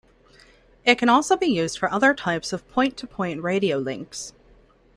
It 0.83 0.97
can 0.97 1.09
also 1.09 1.37
be 1.37 1.45
used 1.45 1.77
for 1.77 1.91
other 1.93 2.15
types 2.15 2.53
of 2.53 2.67
point-to-point 2.69 3.43
radio 3.43 3.77
links. 3.77 4.33